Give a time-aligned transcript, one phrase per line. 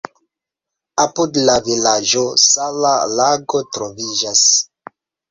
[1.01, 4.41] Apud la vilaĝo sala lago troviĝas.